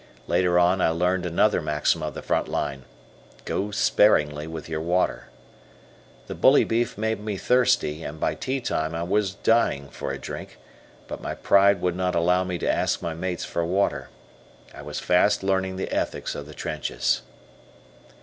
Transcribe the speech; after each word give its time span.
Later 0.25 0.57
on 0.57 0.81
I 0.81 0.89
learned 0.89 1.27
another 1.27 1.61
maxim 1.61 2.01
of 2.01 2.15
the 2.15 2.23
front 2.23 2.47
line, 2.47 2.85
"Go 3.45 3.69
sparingly 3.69 4.47
with 4.47 4.67
your 4.67 4.81
water." 4.81 5.25
The 6.25 6.33
bully 6.33 6.63
beef 6.63 6.97
made 6.97 7.19
me 7.23 7.37
thirsty, 7.37 8.01
and 8.01 8.19
by 8.19 8.33
tea 8.33 8.61
time 8.61 8.95
I 8.95 9.03
was 9.03 9.35
dying 9.35 9.89
for 9.89 10.11
a 10.11 10.17
drink, 10.17 10.57
but 11.07 11.21
my 11.21 11.35
pride 11.35 11.81
would 11.81 11.95
not 11.95 12.15
allow 12.15 12.43
me 12.43 12.57
to 12.57 12.67
ask 12.67 13.03
my 13.03 13.13
mates 13.13 13.45
for 13.45 13.63
water. 13.63 14.09
I 14.73 14.81
was 14.81 14.99
fast 14.99 15.43
learning 15.43 15.75
the 15.75 15.91
ethics 15.93 16.33
of 16.33 16.47
the 16.47 16.55
trenches. 16.55 17.21